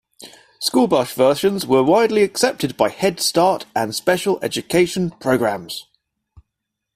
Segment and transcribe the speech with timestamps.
[0.59, 5.85] School bus versions were widely accepted by Head Start and special education programs.